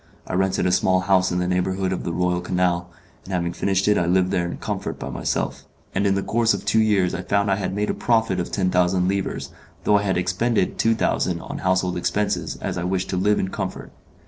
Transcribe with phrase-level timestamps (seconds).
[0.25, 2.89] I rented a small house in the neighbourhood of the Royal Canal,
[3.23, 6.55] and having furnished it I lived there in comfort by myself; and in the course
[6.55, 9.51] of two years I found I had made a profit of ten thousand livres,
[9.83, 13.49] though I had expended two thousand on household expenses as I wished to live in
[13.49, 13.91] comfort.